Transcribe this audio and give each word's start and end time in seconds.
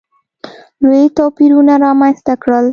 لوی 0.83 1.03
توپیرونه 1.17 1.73
رامځته 1.83 2.33
کړل. 2.43 2.65